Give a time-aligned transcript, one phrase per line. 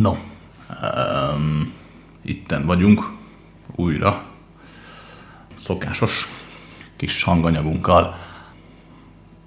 [0.00, 0.16] No,
[0.82, 1.72] um,
[2.22, 3.10] itten vagyunk
[3.74, 4.24] újra,
[5.64, 6.28] szokásos
[6.96, 8.16] kis hanganyagunkkal,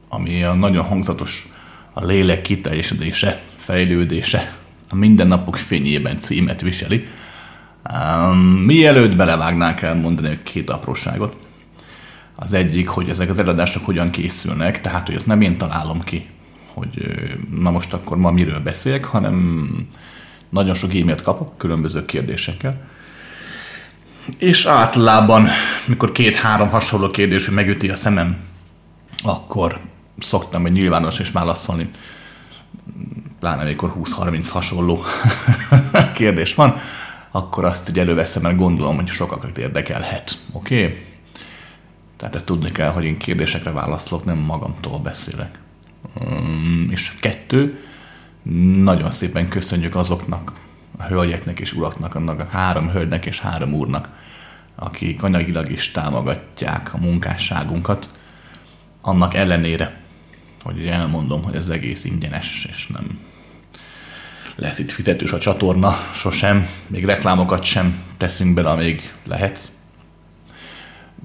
[0.10, 1.48] ami a nagyon hangzatos
[1.94, 4.56] a lélek kiteljesedése, fejlődése,
[4.90, 7.08] a mindennapok fényében címet viseli.
[7.94, 11.36] Um, mielőtt belevágnánk elmondani két apróságot.
[12.36, 16.30] Az egyik, hogy ezek az előadások hogyan készülnek, tehát hogy ezt nem én találom ki,
[16.74, 17.24] hogy
[17.60, 19.68] na most akkor ma miről beszélek, hanem
[20.50, 22.82] nagyon sok e-mailt kapok különböző kérdésekkel.
[24.38, 25.48] És általában,
[25.86, 28.38] mikor két-három hasonló kérdés megüti a szemem,
[29.24, 29.80] akkor
[30.18, 31.90] szoktam egy nyilvános és válaszolni,
[33.40, 35.04] pláne amikor 20-30 hasonló
[36.14, 36.78] kérdés van,
[37.32, 40.38] akkor azt ugye előveszem, mert gondolom, hogy sokakat érdekelhet.
[40.52, 40.84] Oké?
[40.84, 41.06] Okay?
[42.18, 45.63] Tehát ezt tudni kell, hogy én kérdésekre válaszolok, nem magamtól beszélek.
[46.22, 47.86] Um, és kettő,
[48.84, 50.54] nagyon szépen köszönjük azoknak,
[50.98, 54.10] a hölgyeknek és uraknak, annak a három hölgynek és három úrnak,
[54.76, 58.10] akik anyagilag is támogatják a munkásságunkat,
[59.02, 60.02] annak ellenére,
[60.64, 63.20] hogy elmondom, hogy ez egész ingyenes, és nem
[64.56, 69.72] lesz itt fizetős a csatorna, sosem, még reklámokat sem teszünk bele, amíg lehet.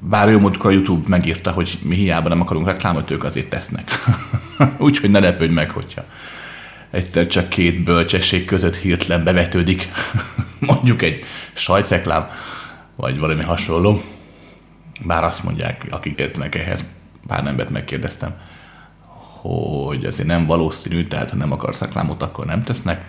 [0.00, 3.90] Bár múltkor a YouTube megírta, hogy mi hiába nem akarunk reklámot, ők azért tesznek.
[4.78, 6.04] Úgyhogy ne lepődj meg, hogyha
[6.90, 9.90] egyszer csak két bölcsesség között hirtelen bevetődik,
[10.58, 12.28] mondjuk egy sajtreklám,
[12.96, 14.02] vagy valami hasonló.
[15.04, 16.84] Bár azt mondják, akik értenek ehhez,
[17.26, 18.34] pár embert megkérdeztem,
[19.40, 23.04] hogy azért nem valószínű, tehát ha nem akarsz reklámot, akkor nem tesznek,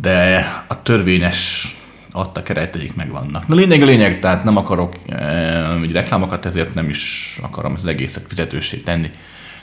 [0.00, 1.72] de a törvényes
[2.12, 3.48] adta kereteik meg vannak.
[3.48, 8.26] Na lényeg a lényeg, tehát nem akarok e, reklámokat, ezért nem is akarom az egészet
[8.28, 9.10] fizetősé tenni.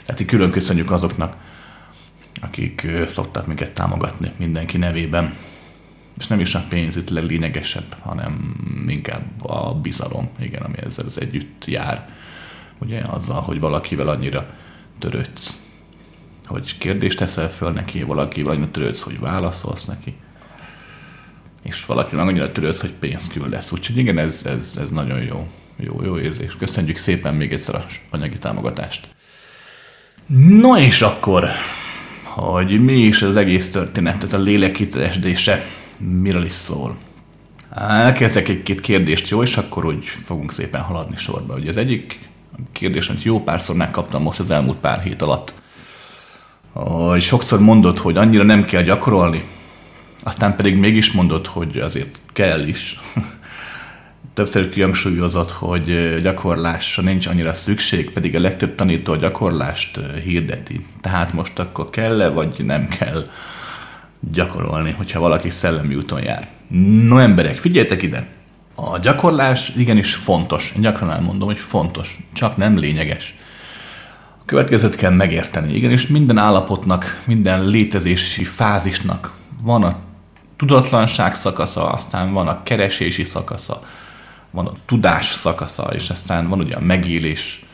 [0.04, 1.36] Tehát így külön köszönjük azoknak,
[2.40, 5.34] akik szoktak minket támogatni mindenki nevében.
[6.18, 8.56] És nem is a pénz itt leglényegesebb, hanem
[8.88, 12.08] inkább a bizalom, igen, ami ezzel az együtt jár.
[12.78, 14.46] Ugye azzal, hogy valakivel annyira
[14.98, 15.62] törődsz,
[16.46, 20.14] hogy kérdést teszel föl neki, valakivel annyira törődsz, hogy válaszolsz neki,
[21.66, 23.72] és valaki meg annyira törődsz, hogy pénzt küldesz.
[23.72, 25.46] Úgyhogy igen, ez, ez, ez nagyon jó,
[25.76, 26.56] jó, jó érzés.
[26.56, 29.08] Köszönjük szépen még egyszer a anyagi támogatást.
[30.60, 31.50] No és akkor
[32.36, 35.66] hogy mi is az egész történet, ez a lélekítesdése,
[35.98, 36.96] miről is szól.
[37.74, 41.54] Elkezdek egy-két kérdést, jó, és akkor úgy fogunk szépen haladni sorba.
[41.54, 42.18] Ugye az egyik
[42.72, 45.52] kérdés, amit jó párszor megkaptam most az elmúlt pár hét alatt,
[46.72, 49.44] hogy sokszor mondod, hogy annyira nem kell gyakorolni,
[50.26, 52.98] aztán pedig mégis mondod, hogy azért kell is.
[54.34, 60.86] többször kihangsúlyozott, hogy gyakorlásra nincs annyira szükség, pedig a legtöbb tanító a gyakorlást hirdeti.
[61.00, 63.26] Tehát most akkor kell-e, vagy nem kell
[64.32, 66.48] gyakorolni, hogyha valaki szellemi úton jár.
[67.08, 68.26] No emberek, figyeljetek ide!
[68.74, 70.72] A gyakorlás igenis fontos.
[70.76, 73.34] Én gyakran elmondom, hogy fontos, csak nem lényeges.
[74.38, 75.74] A következőt kell megérteni.
[75.74, 79.32] Igenis minden állapotnak, minden létezési fázisnak
[79.62, 80.05] van a
[80.56, 83.80] tudatlanság szakasza, aztán van a keresési szakasza,
[84.50, 87.64] van a tudás szakasza, és aztán van ugye a megélés,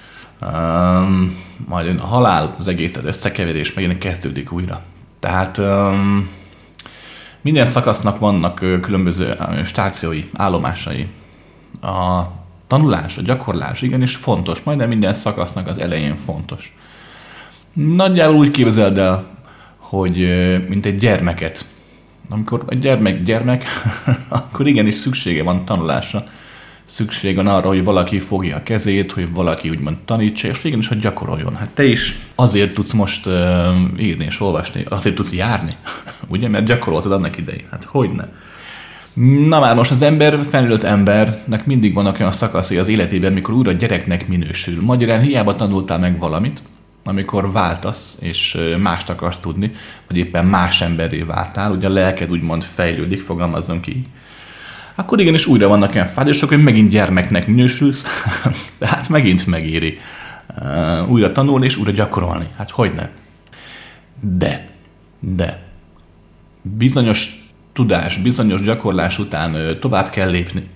[0.41, 1.37] um,
[1.69, 4.81] majd jön a halál, az egész az összekeverés, megint kezdődik újra.
[5.21, 6.29] Tehát um,
[7.41, 11.07] minden szakasznak vannak különböző stációi, állomásai.
[11.83, 12.23] A
[12.67, 16.77] tanulás, a gyakorlás igenis fontos, majdnem minden szakasznak az elején fontos.
[17.73, 19.25] Nagyjából úgy képzeld el,
[19.77, 20.17] hogy
[20.69, 21.65] mint egy gyermeket.
[22.29, 23.65] Amikor egy gyermek gyermek,
[24.29, 26.25] akkor igenis szüksége van tanulásra
[26.93, 30.99] szükség van arra, hogy valaki fogja a kezét, hogy valaki úgymond tanítsa, és igenis, hogy
[30.99, 31.57] gyakoroljon.
[31.57, 33.33] Hát te is azért tudsz most uh,
[33.99, 35.77] írni és olvasni, azért tudsz járni,
[36.29, 37.67] ugye, mert gyakoroltad annak idején.
[37.71, 38.25] Hát hogy ne?
[39.49, 43.73] Na már most az ember, felnőtt embernek mindig vannak olyan szakaszai az életében, mikor újra
[43.73, 44.83] gyereknek minősül.
[44.83, 46.63] Magyarán hiába tanultál meg valamit,
[47.05, 49.71] amikor váltasz, és mást akarsz tudni,
[50.09, 54.03] vagy éppen más emberré váltál, ugye a lelked úgymond fejlődik, fogalmazzon ki
[54.95, 58.05] akkor igenis újra vannak olyan fázisok, hogy megint gyermeknek minősülsz,
[58.79, 59.99] tehát megint megéri
[61.09, 62.47] újra tanulni és újra gyakorolni.
[62.57, 63.09] Hát hogy ne?
[64.21, 64.69] De,
[65.21, 65.63] de
[66.63, 70.69] bizonyos tudás, bizonyos gyakorlás után tovább kell lépni.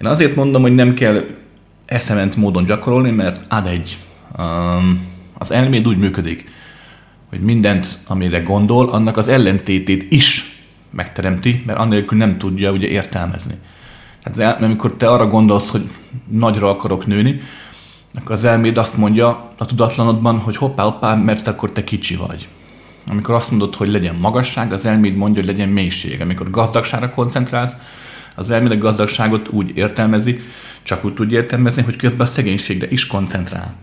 [0.00, 1.24] Én azért mondom, hogy nem kell
[1.86, 3.98] eszement módon gyakorolni, mert ad egy,
[4.38, 5.08] um,
[5.40, 6.50] az elméd úgy működik,
[7.28, 10.58] hogy mindent, amire gondol, annak az ellentétét is
[10.90, 13.54] megteremti, mert annélkül nem tudja ugye értelmezni.
[14.22, 15.90] Hát mert amikor te arra gondolsz, hogy
[16.28, 17.40] nagyra akarok nőni,
[18.14, 22.48] akkor az elméd azt mondja a tudatlanodban, hogy hoppá, hoppá, mert akkor te kicsi vagy.
[23.10, 26.20] Amikor azt mondod, hogy legyen magasság, az elméd mondja, hogy legyen mélység.
[26.20, 27.76] Amikor gazdagságra koncentrálsz,
[28.34, 30.40] az elméd a gazdagságot úgy értelmezi,
[30.82, 33.74] csak úgy tudja értelmezni, hogy közben a szegénységre is koncentrál.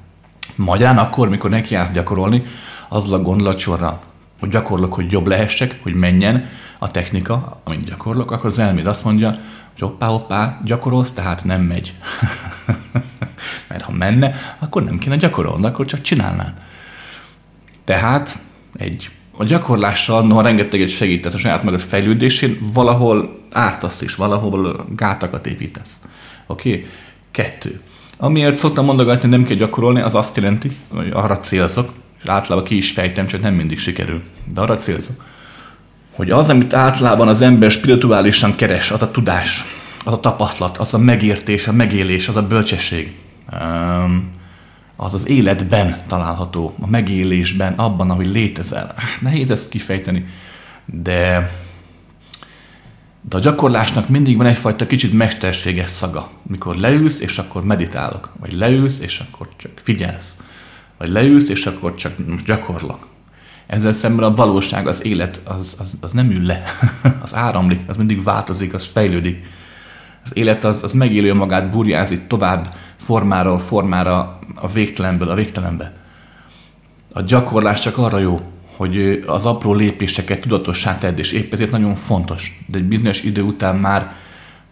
[0.58, 2.44] Magyarán akkor, mikor nekiállsz gyakorolni,
[2.88, 4.02] azzal a gondolatsorral,
[4.40, 6.50] hogy gyakorlok, hogy jobb lehessek, hogy menjen
[6.80, 9.30] a technika, amit gyakorlok, akkor az elméd azt mondja,
[9.72, 11.96] hogy hoppá, hoppá, gyakorolsz, tehát nem megy.
[13.70, 16.54] Mert ha menne, akkor nem kéne gyakorolni, akkor csak csinálnál.
[17.84, 18.38] Tehát
[18.78, 25.48] egy a gyakorlással, noha rengeteget segítesz a saját magad fejlődésén, valahol ártasz is, valahol gátakat
[25.48, 26.02] építesz.
[26.48, 26.70] Oké?
[26.70, 26.88] Okay?
[27.32, 27.82] Kettő.
[28.18, 31.94] Amiért szoktam mondogatni, nem kell gyakorolni, az azt jelenti, hogy arra célzok,
[32.24, 34.22] és általában ki is fejtem, csak nem mindig sikerül.
[34.54, 35.24] De arra célzok,
[36.16, 39.66] hogy az, amit általában az ember spirituálisan keres, az a tudás,
[40.04, 43.16] az a tapasztalat, az a megértés, a megélés, az a bölcsesség,
[44.96, 48.94] az az életben található, a megélésben, abban, ahogy létezel.
[49.22, 50.26] Nehéz ezt kifejteni,
[50.86, 51.52] de
[53.30, 56.30] de a gyakorlásnak mindig van egyfajta kicsit mesterséges szaga.
[56.42, 58.30] Mikor leülsz, és akkor meditálok.
[58.40, 60.38] Vagy leülsz, és akkor csak figyelsz.
[60.98, 63.08] Vagy leülsz, és akkor csak most gyakorlok.
[63.66, 66.64] Ezzel szemben a valóság, az élet, az, az, az nem ül le.
[67.24, 69.46] az áramlik, az mindig változik, az fejlődik.
[70.24, 75.94] Az élet az, az megélő magát, burjázik tovább formáról formára a végtelenből a végtelenbe.
[77.14, 78.40] A gyakorlás csak arra jó,
[78.78, 82.64] hogy az apró lépéseket tudatossá tedd, és épp ezért nagyon fontos.
[82.68, 84.16] De egy bizonyos idő után már,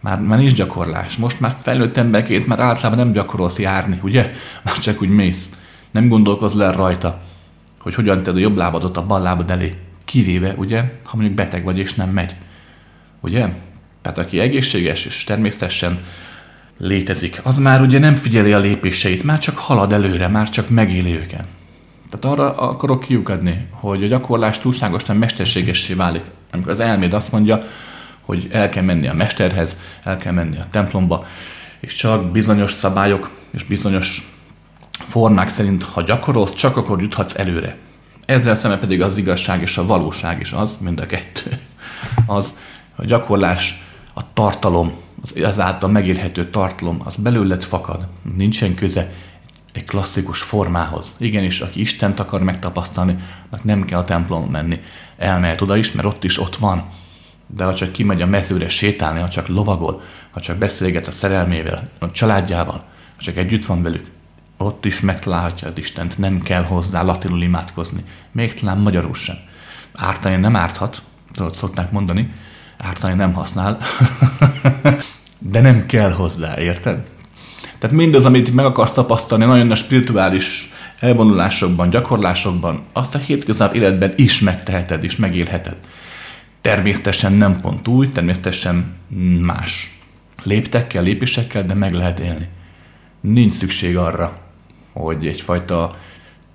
[0.00, 1.16] már, már nincs gyakorlás.
[1.16, 4.32] Most már felnőtt emberként már általában nem gyakorolsz járni, ugye?
[4.64, 5.50] Már csak úgy mész.
[5.90, 7.20] Nem gondolkoz le rajta,
[7.80, 9.74] hogy hogyan tedd a jobb lábadot a bal lábad elé.
[10.04, 12.36] Kivéve, ugye, ha mondjuk beteg vagy és nem megy.
[13.20, 13.48] Ugye?
[14.02, 15.98] Tehát aki egészséges és természetesen
[16.78, 21.16] létezik, az már ugye nem figyeli a lépéseit, már csak halad előre, már csak megéli
[21.16, 21.44] őket.
[22.18, 26.24] Tehát arra akarok kiukadni, hogy a gyakorlás túlságosan mesterségessé válik.
[26.52, 27.64] Amikor az elméd azt mondja,
[28.20, 31.26] hogy el kell menni a mesterhez, el kell menni a templomba,
[31.80, 34.36] és csak bizonyos szabályok és bizonyos
[34.90, 37.76] formák szerint, ha gyakorolsz, csak akkor juthatsz előre.
[38.24, 41.58] Ezzel szemben pedig az igazság és a valóság is az, mind a kettő.
[42.26, 42.58] Az,
[42.96, 43.82] a gyakorlás,
[44.14, 44.92] a tartalom,
[45.22, 48.06] az ezáltal megélhető tartalom, az belőled fakad.
[48.36, 49.12] Nincsen köze
[49.76, 51.14] egy klasszikus formához.
[51.18, 53.18] Igenis, aki Istent akar megtapasztalni,
[53.50, 54.80] annak nem kell a templomba menni.
[55.16, 56.84] Elmehet oda is, mert ott is ott van.
[57.46, 61.88] De ha csak kimegy a mezőre sétálni, ha csak lovagol, ha csak beszélget a szerelmével,
[61.98, 62.78] a családjával,
[63.16, 64.06] ha csak együtt van velük,
[64.56, 68.04] ott is megtalálhatja az Istent, nem kell hozzá latinul imádkozni.
[68.32, 69.36] Még talán magyarul sem.
[69.94, 71.02] Ártani nem árthat,
[71.32, 72.32] tudod, szokták mondani,
[72.78, 73.78] ártani nem használ,
[75.38, 77.04] de nem kell hozzá, érted?
[77.78, 80.70] Tehát mindaz, amit meg akarsz tapasztalni nagyon a spirituális
[81.00, 85.76] elvonulásokban, gyakorlásokban, azt a hétköznap életben is megteheted, és megélheted.
[86.60, 88.96] Természetesen nem pont új, természetesen
[89.40, 90.00] más.
[90.42, 92.48] Léptekkel, lépésekkel, de meg lehet élni.
[93.20, 94.38] Nincs szükség arra,
[94.92, 95.96] hogy egyfajta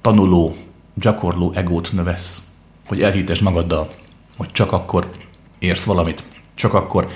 [0.01, 0.55] tanuló,
[0.93, 2.43] gyakorló egót növesz,
[2.87, 3.91] hogy elhitesd magaddal,
[4.37, 5.11] hogy csak akkor
[5.59, 6.23] érsz valamit,
[6.55, 7.09] csak akkor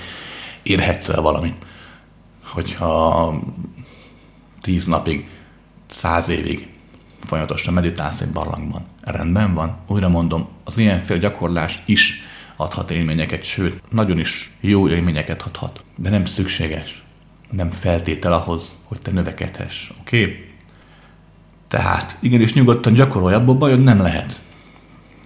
[0.62, 1.56] érhetsz el valamit.
[2.44, 3.42] Hogyha
[4.66, 5.28] tíz napig,
[5.90, 6.68] száz évig
[7.20, 8.84] folyamatosan meditálsz egy barlangban.
[9.02, 9.76] Rendben van?
[9.86, 12.22] Újra mondom, az ilyenféle gyakorlás is
[12.56, 15.84] adhat élményeket, sőt, nagyon is jó élményeket adhat.
[15.96, 17.02] De nem szükséges,
[17.50, 19.90] nem feltétel ahhoz, hogy te növekedhess.
[20.00, 20.20] Oké?
[20.20, 20.54] Okay?
[21.68, 24.40] Tehát, igenis nyugodtan gyakorolj, abból bajod nem lehet.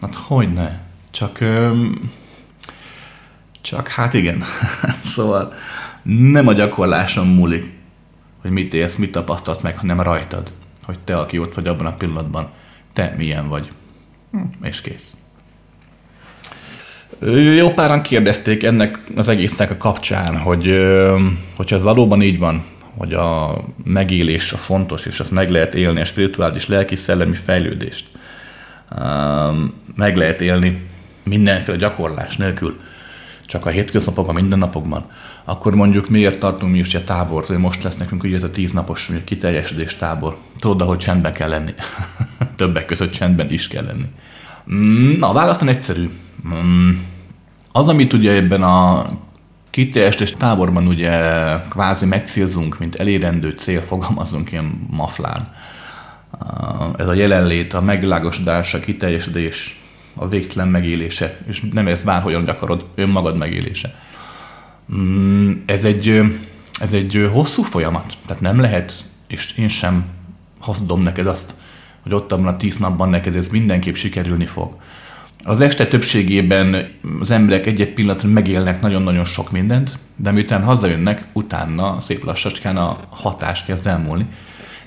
[0.01, 0.79] Hát hogy ne?
[1.11, 2.11] Csak, öm,
[3.61, 4.45] csak hát igen.
[5.15, 5.55] szóval
[6.03, 7.79] nem a gyakorláson múlik,
[8.41, 10.53] hogy mit élsz, mit tapasztalsz meg, hanem rajtad.
[10.83, 12.51] Hogy te, aki ott vagy abban a pillanatban,
[12.93, 13.73] te milyen vagy.
[14.31, 15.17] Hm, és kész.
[17.57, 20.65] Jó páran kérdezték ennek az egésznek a kapcsán, hogy
[21.57, 22.65] hogyha ez valóban így van,
[22.97, 28.07] hogy a megélés a fontos, és azt meg lehet élni, a spirituális, lelki, szellemi fejlődést.
[29.95, 30.87] Meg lehet élni
[31.23, 32.81] mindenféle gyakorlás nélkül,
[33.47, 35.11] csak a hétköznapokban, mindennapokban
[35.51, 38.51] akkor mondjuk miért tartunk mi is a tábort, hogy most lesz nekünk ugye ez a
[38.51, 40.37] tíznapos kiteljesedés tábor.
[40.59, 41.75] Tudod, hogy csendben kell lenni.
[42.57, 44.05] Többek között csendben is kell lenni.
[44.75, 46.11] Mm, na, a válaszon egyszerű.
[46.49, 46.91] Mm,
[47.73, 49.09] az, amit ugye ebben a
[49.71, 51.11] kiteljesedés táborban ugye
[51.69, 55.55] kvázi megcélzunk, mint elérendő cél, fogalmazunk ilyen maflán.
[56.97, 59.81] Ez a jelenlét, a megvilágosodás, a kiteljesedés,
[60.15, 63.95] a végtelen megélése, és nem ez bárhogyan gyakorod, önmagad megélése
[65.67, 66.23] ez egy,
[66.81, 70.05] ez egy hosszú folyamat, tehát nem lehet, és én sem
[70.59, 71.55] hasznom neked azt,
[72.03, 74.77] hogy ott abban a tíz napban neked ez mindenképp sikerülni fog.
[75.45, 82.01] Az este többségében az emberek egy-egy pillanatra megélnek nagyon-nagyon sok mindent, de miután hazajönnek, utána
[82.01, 84.27] szép lassacskán a hatás kezd elmúlni.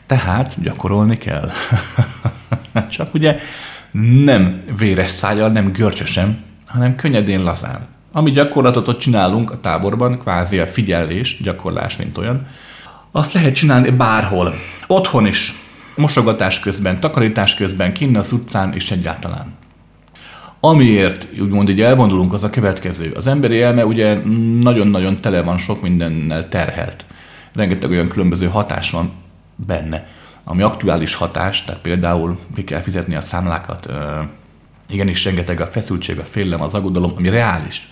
[0.05, 1.51] Tehát gyakorolni kell.
[2.89, 3.39] Csak ugye
[4.23, 7.92] nem véres szájjal, nem görcsösen, hanem könnyedén lazán.
[8.15, 12.47] Ami gyakorlatot ott csinálunk a táborban, kvázi a figyelés, gyakorlás, mint olyan,
[13.11, 14.53] azt lehet csinálni bárhol.
[14.87, 15.53] Otthon is,
[15.95, 19.53] mosogatás közben, takarítás közben, kinn az utcán és egyáltalán.
[20.59, 23.11] Amiért úgymond így elvonulunk, az a következő.
[23.15, 24.15] Az emberi elme ugye
[24.59, 27.05] nagyon-nagyon tele van sok mindennel terhelt.
[27.53, 29.11] Rengeteg olyan különböző hatás van
[29.55, 30.07] benne,
[30.43, 33.89] ami aktuális hatás, tehát például ki kell fizetni a számlákat,
[34.89, 37.87] igenis rengeteg a feszültség, a félelem, az aggodalom, ami reális.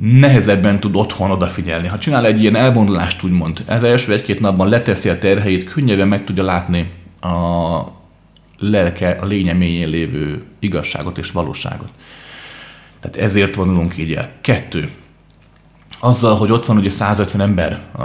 [0.00, 1.88] Nehezebben tud otthon odafigyelni.
[1.88, 6.24] Ha csinál egy ilyen elvonulást, úgymond, ez első egy-két napban leteszi a terheit, könnyebben meg
[6.24, 6.90] tudja látni
[7.20, 7.28] a
[8.58, 11.90] lelke, a lénye mélyén lévő igazságot és valóságot.
[13.00, 14.30] Tehát ezért vonulunk így el.
[14.40, 14.90] Kettő.
[16.00, 18.04] Azzal, hogy ott van ugye 150 ember, a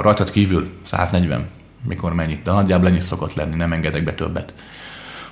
[0.00, 1.46] rajtad kívül 140,
[1.88, 4.54] mikor mennyit, de nagyjából ennyi szokott lenni, nem engedek be többet.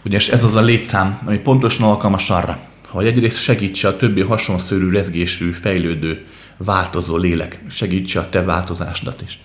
[0.04, 4.90] Ugye ez az a létszám, ami pontosan alkalmas arra, hogy egyrészt segítse a többi hasonszörű,
[4.90, 6.26] rezgésű, fejlődő,
[6.56, 9.38] változó lélek, segítse a te változásodat is.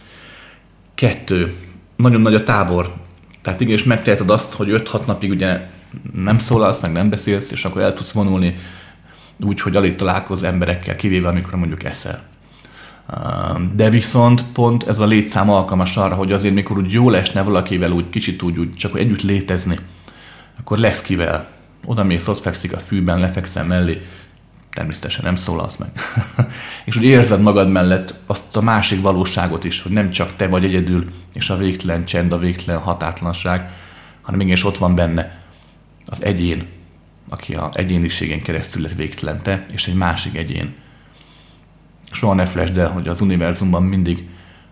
[0.96, 1.54] Kettő,
[1.96, 2.94] nagyon nagy a tábor,
[3.42, 5.68] tehát igenis megteheted azt, hogy 5-6 napig ugye
[6.14, 8.56] nem szólalsz, meg nem beszélsz, és akkor el tudsz vonulni
[9.40, 12.24] úgy, hogy alig találkozz emberekkel, kivéve amikor mondjuk eszel.
[13.76, 17.92] De viszont pont ez a létszám alkalmas arra, hogy azért mikor úgy jól esne valakivel
[17.92, 19.80] úgy kicsit úgy, úgy csak együtt létezni,
[20.60, 21.53] akkor lesz kivel.
[21.86, 24.06] Oda mész, ott fekszik a fűben, lefekszem mellé,
[24.74, 25.90] természetesen nem szólalsz meg.
[26.86, 30.64] és úgy érzed magad mellett azt a másik valóságot is, hogy nem csak te vagy
[30.64, 33.72] egyedül, és a végtelen csend, a végtelen határtlanság,
[34.22, 35.42] hanem mégis ott van benne
[36.06, 36.68] az egyén,
[37.30, 40.76] aki a egyéniségen keresztül lett végtelen te, és egy másik egyén.
[42.12, 44.28] Soha ne felejtsd el, hogy az univerzumban mindig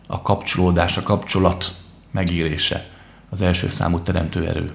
[0.07, 1.73] a kapcsolódás, a kapcsolat
[2.11, 2.89] megérése
[3.29, 4.71] az első számú teremtő erő.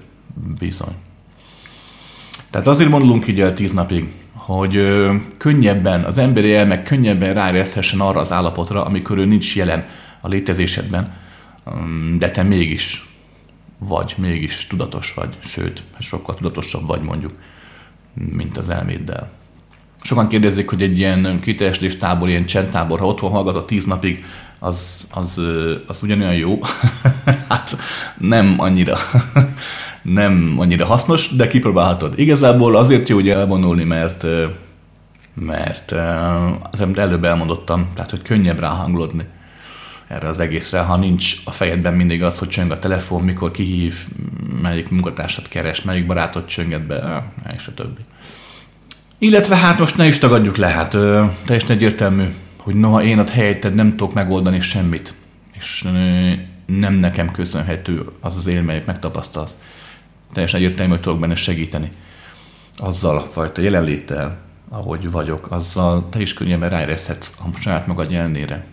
[0.59, 0.95] Bizony.
[2.49, 4.81] Tehát azért mondulunk így el tíz napig, hogy
[5.37, 9.85] könnyebben, az emberi elme könnyebben ráereszhessen arra az állapotra, amikor ő nincs jelen
[10.21, 11.13] a létezésedben,
[11.65, 13.07] um, de te mégis
[13.79, 17.31] vagy, mégis tudatos vagy, sőt, sokkal tudatosabb vagy mondjuk,
[18.13, 19.29] mint az elméddel.
[20.01, 24.25] Sokan kérdezik, hogy egy ilyen kiteljesítés tábor, ilyen csendtábor, ha otthon hallgat a tíz napig,
[24.59, 25.41] az, az,
[25.87, 26.59] az ugyanolyan jó?
[27.49, 27.77] hát
[28.17, 28.97] nem annyira
[30.13, 32.19] nem annyira hasznos, de kipróbálhatod.
[32.19, 34.25] Igazából azért jó ugye elvonulni, mert
[35.33, 35.91] mert
[36.71, 39.23] az amit előbb elmondottam, tehát hogy könnyebb ráhangolódni
[40.07, 43.95] erre az egészre, ha nincs a fejedben mindig az, hogy csöng a telefon, mikor kihív,
[44.61, 48.01] melyik munkatársat keres, melyik barátot csönget be, és a többi.
[49.17, 50.89] Illetve hát most ne is tagadjuk le, hát
[51.45, 52.25] teljesen egyértelmű,
[52.57, 55.13] hogy noha én ott helyetted nem tudok megoldani semmit,
[55.57, 55.87] és
[56.65, 59.57] nem nekem köszönhető az az élmény, megtapasztalsz
[60.33, 61.89] teljesen egyértelmű, hogy tudok benne segíteni.
[62.77, 64.37] Azzal a fajta jelenléttel,
[64.69, 68.65] ahogy vagyok, azzal te is könnyebben ráérezhetsz a saját magad jelenére.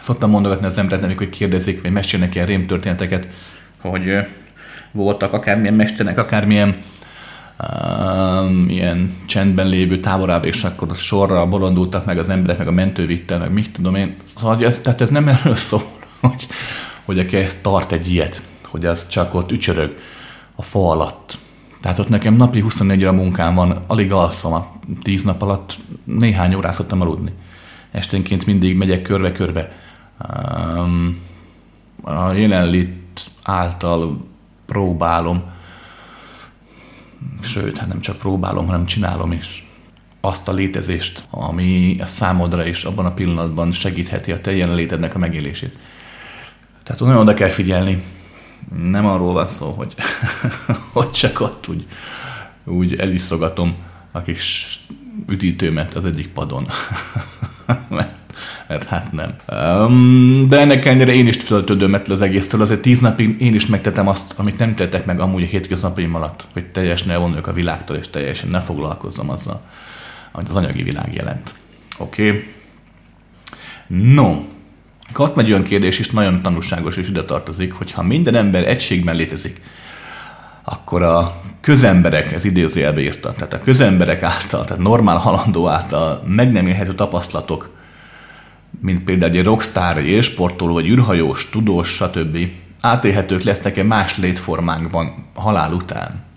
[0.00, 3.28] Szoktam mondogatni az embereknek, amikor kérdezik, vagy mesélnek ilyen rémtörténeteket,
[3.80, 4.26] hogy
[4.92, 6.82] voltak akármilyen mesternek, akármilyen
[7.68, 13.24] um, ilyen csendben lévő táborába, és akkor sorra bolondultak meg az emberek, meg a mentő
[13.28, 14.16] meg mit tudom én.
[14.36, 15.82] Szóval, ez, tehát ez nem erről szól,
[16.20, 16.46] hogy,
[17.04, 19.96] hogy aki ezt tart egy ilyet, hogy az csak ott ücsörög
[20.60, 21.38] a fa alatt.
[21.80, 26.54] Tehát ott nekem napi 24 óra munkám van, alig alszom a 10 nap alatt, néhány
[26.54, 27.32] órát szoktam aludni.
[27.90, 29.72] Esténként mindig megyek körbe-körbe.
[32.02, 34.26] A jelenlét által
[34.66, 35.42] próbálom,
[37.40, 39.68] sőt, hát nem csak próbálom, hanem csinálom is
[40.20, 45.18] azt a létezést, ami a számodra is abban a pillanatban segítheti a te jelenlétednek a
[45.18, 45.78] megélését.
[46.82, 48.02] Tehát nagyon oda kell figyelni,
[48.90, 49.94] nem arról van szó, hogy,
[50.92, 51.86] hogy csak ott úgy,
[52.64, 53.76] úgy eliszogatom
[54.12, 54.78] a kis
[55.28, 56.68] üdítőmet az egyik padon.
[57.88, 58.16] mert,
[58.68, 59.34] mert hát nem.
[59.60, 62.60] Um, de ennek ellenére én is föltődöm ettől az egésztől.
[62.60, 66.46] Azért tíz napig én is megtetem azt, amit nem tettek meg amúgy a hétköznapaim alatt,
[66.52, 69.60] hogy teljesen elvonuljak a világtól, és teljesen ne foglalkozzam azzal,
[70.32, 71.54] amit az anyagi világ jelent.
[71.98, 72.28] Oké?
[72.28, 72.54] Okay?
[73.86, 74.44] No,
[75.18, 79.16] ott megy olyan kérdés is, nagyon tanulságos és ide tartozik, hogy ha minden ember egységben
[79.16, 79.60] létezik,
[80.64, 86.52] akkor a közemberek, ez idézőjelbe írta, tehát a közemberek által, tehát normál halandó által meg
[86.52, 87.70] nem élhető tapasztalatok,
[88.80, 92.38] mint például egy rockstar, egy élsportoló, vagy űrhajós, tudós, stb.
[92.80, 96.29] átélhetők lesznek egy más létformánkban halál után.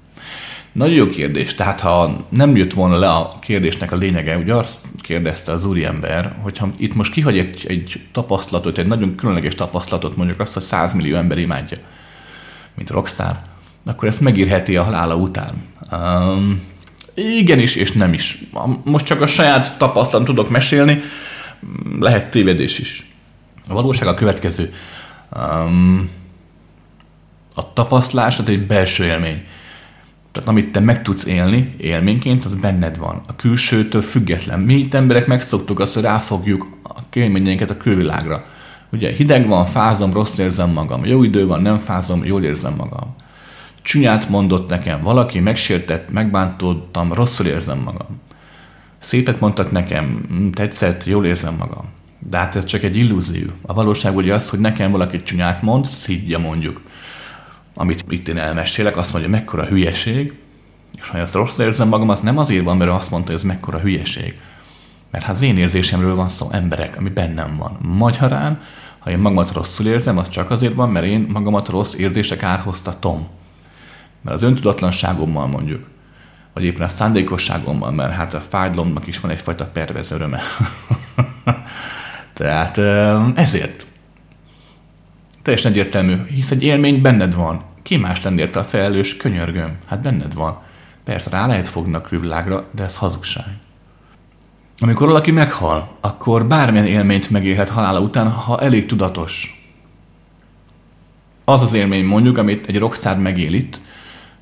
[0.73, 1.55] Nagyon jó kérdés.
[1.55, 6.35] Tehát ha nem jött volna le a kérdésnek a lényege, ugye azt kérdezte az úriember,
[6.41, 10.93] hogyha itt most kihagy egy, egy tapasztalatot, egy nagyon különleges tapasztalatot, mondjuk azt, hogy 100
[10.93, 11.77] millió ember imádja,
[12.75, 13.35] mint rockstar,
[13.85, 15.51] akkor ezt megírheti a halála után.
[15.91, 16.61] Um,
[17.13, 18.39] igenis és nem is.
[18.83, 21.01] Most csak a saját tapasztalat tudok mesélni,
[21.99, 23.11] lehet tévedés is.
[23.67, 24.73] A valóság a következő.
[25.37, 26.09] Um,
[27.55, 29.45] a tapasztalás az egy belső élmény.
[30.33, 33.21] Tehát amit te meg tudsz élni élményként, az benned van.
[33.27, 34.59] A külsőtől független.
[34.59, 38.45] Mi itt emberek megszoktuk azt, hogy ráfogjuk a élményeinket a külvilágra.
[38.91, 41.05] Ugye hideg van, fázom, rossz érzem magam.
[41.05, 43.15] Jó idő van, nem fázom, jól érzem magam.
[43.81, 48.21] Csúnyát mondott nekem, valaki megsértett, megbántottam, rosszul érzem magam.
[48.97, 51.85] Szépet mondtak nekem, tetszett, jól érzem magam.
[52.29, 53.47] De hát ez csak egy illúzió.
[53.61, 56.81] A valóság ugye az, hogy nekem valaki csúnyát mond, szidja mondjuk
[57.73, 60.33] amit itt én elmesélek, azt mondja, mekkora hülyeség,
[61.01, 63.45] és ha ezt rosszul érzem magam, az nem azért van, mert azt mondta, hogy ez
[63.45, 64.39] mekkora hülyeség.
[65.11, 67.77] Mert ha az én érzésemről van szó, emberek, ami bennem van.
[67.81, 68.61] Magyarán,
[68.99, 73.27] ha én magamat rosszul érzem, az csak azért van, mert én magamat rossz érzések árhoztatom.
[74.21, 75.87] Mert az öntudatlanságommal mondjuk,
[76.53, 80.41] vagy éppen a szándékosságommal, mert hát a fájdalomnak is van egyfajta pervez öröme.
[82.33, 82.77] Tehát
[83.37, 83.85] ezért
[85.43, 87.63] Teljesen egyértelmű, hisz egy élmény benned van.
[87.81, 89.77] Ki más lennél a felelős, könyörgöm?
[89.85, 90.61] Hát benned van.
[91.03, 93.45] Persze rá lehet fogni a külvilágra, de ez hazugság.
[94.79, 99.63] Amikor valaki meghal, akkor bármilyen élményt megélhet halála után, ha elég tudatos.
[101.43, 103.81] Az az élmény mondjuk, amit egy rockstar megél itt,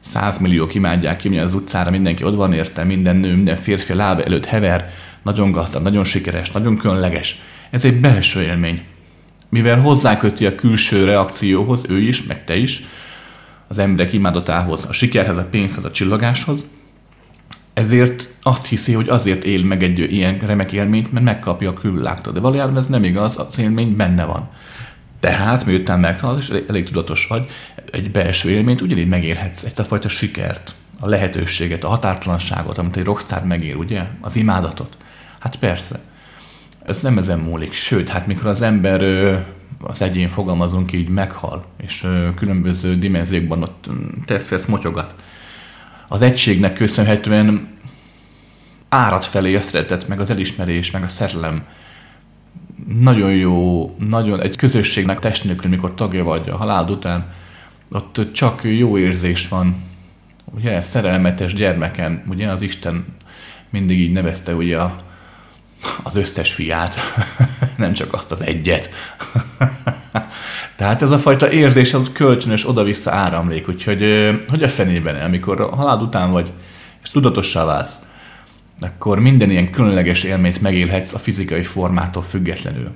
[0.06, 4.46] százmilliók imádják ki, az utcára mindenki ott van érte, minden nő, minden férfi lába előtt
[4.46, 7.40] hever, nagyon gazdag, nagyon sikeres, nagyon különleges.
[7.70, 8.82] Ez egy belső élmény
[9.52, 12.84] mivel hozzáköti a külső reakcióhoz, ő is, meg te is,
[13.68, 16.70] az emberek imádatához, a sikerhez, a pénzhez, a csillagáshoz,
[17.74, 22.34] ezért azt hiszi, hogy azért él meg egy ilyen remek élményt, mert megkapja a külvilágtól.
[22.34, 24.50] De valójában ez nem igaz, az élmény benne van.
[25.20, 27.46] Tehát, miután meghal, és elég, tudatos vagy,
[27.92, 33.04] egy belső élményt ugyanígy megélhetsz, egy a fajta sikert, a lehetőséget, a határtalanságot, amit egy
[33.04, 34.04] rockstar megél, ugye?
[34.22, 34.98] Az imádatot.
[35.40, 36.00] Hát persze
[36.86, 37.74] ez nem ezen múlik.
[37.74, 39.02] Sőt, hát mikor az ember,
[39.82, 43.90] az egyén fogalmazunk így, meghal, és különböző dimenziókban ott
[44.26, 45.16] tesztvesz motyogat,
[46.08, 47.68] az egységnek köszönhetően
[48.90, 51.64] árad felé a szeretet, meg az elismerés, meg a szerelem.
[53.00, 57.34] Nagyon jó, nagyon egy közösségnek testnökül, mikor tagja vagy a halál után,
[57.92, 59.76] ott csak jó érzés van.
[60.46, 63.06] Ugye, szerelmetes gyermeken, ugye az Isten
[63.70, 65.11] mindig így nevezte ugye a,
[66.04, 66.96] az összes fiát,
[67.78, 68.90] nem csak azt az egyet.
[70.76, 75.76] Tehát ez a fajta érzés az kölcsönös oda-vissza áramlék, úgyhogy hogy a fenében, amikor a
[75.76, 76.52] halád után vagy,
[77.04, 78.00] és tudatossá válsz,
[78.82, 82.92] akkor minden ilyen különleges élményt megélhetsz a fizikai formától függetlenül.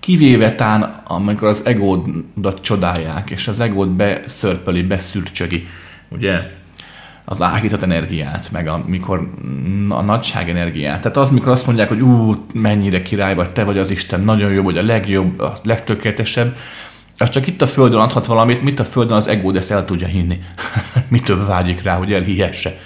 [0.00, 5.66] Kivéve tán, amikor az egódat csodálják, és az egód beszörpöli, beszürcsögi,
[6.08, 6.50] ugye?
[7.30, 9.30] Az áhított energiát, meg amikor
[9.88, 11.00] a nagyság energiát.
[11.00, 14.52] Tehát az, mikor azt mondják, hogy ú, mennyire király vagy, te vagy az Isten, nagyon
[14.52, 16.56] jó vagy, a legjobb, a legtökéletesebb,
[17.18, 20.06] az csak itt a Földön adhat valamit, mit a Földön az egód ezt el tudja
[20.06, 20.38] hinni.
[21.08, 22.78] Mi több vágyik rá, hogy elhihesse.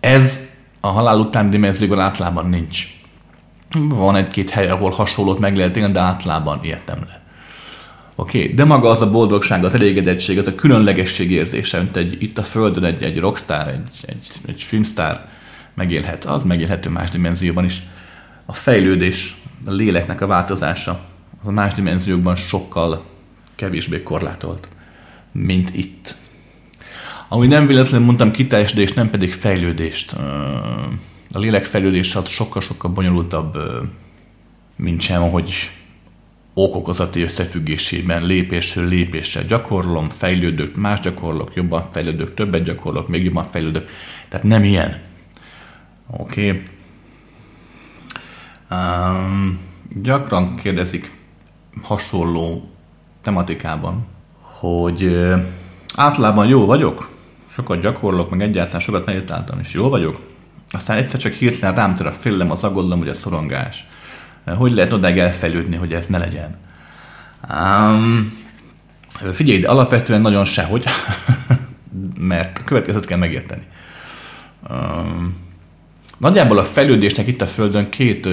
[0.00, 0.48] Ez
[0.80, 2.86] a halál után dimenzióban általában nincs.
[3.88, 7.19] Van egy-két hely, ahol hasonlót meg lehet élni, de általában ilyet nem lehet.
[8.20, 12.22] Oké, okay, de maga az a boldogság, az elégedettség, az a különlegesség érzése, mint egy,
[12.22, 15.20] itt a Földön egy, egy rockstar, egy, egy, egy filmstar
[15.74, 17.82] megélhet, az megélhető más dimenzióban is.
[18.46, 21.00] A fejlődés, a léleknek a változása,
[21.40, 23.04] az a más dimenziókban sokkal
[23.54, 24.68] kevésbé korlátolt,
[25.32, 26.14] mint itt.
[27.28, 30.12] Ami nem véletlenül mondtam kiteljesedést, nem pedig fejlődést.
[31.32, 33.58] A lélek fejlődése az sokkal-sokkal bonyolultabb,
[34.76, 35.70] mint sem, hogy
[36.54, 43.88] okokozati összefüggésében lépésről lépésre gyakorlom, fejlődök, más gyakorlok, jobban fejlődök, többet gyakorlok, még jobban fejlődök.
[44.28, 45.00] Tehát nem ilyen.
[46.06, 46.48] Oké.
[46.48, 46.62] Okay.
[48.70, 49.58] Um,
[50.02, 51.12] gyakran kérdezik
[51.82, 52.70] hasonló
[53.22, 54.06] tematikában,
[54.40, 55.26] hogy
[55.94, 57.08] általában jó vagyok,
[57.52, 60.20] sokat gyakorlok, meg egyáltalán sokat meditáltam, és jó vagyok,
[60.70, 63.86] aztán egyszer csak hirtelen rám tör a félem, az aggodalom, hogy a szorongás
[64.46, 66.56] hogy lehet odáig elfejlődni, hogy ez ne legyen?
[67.50, 68.38] Um,
[69.32, 70.84] figyelj, de alapvetően nagyon sehogy,
[72.18, 73.62] mert a következőt kell megérteni.
[74.70, 75.36] Um,
[76.18, 78.28] nagyjából a fejlődésnek itt a Földön két,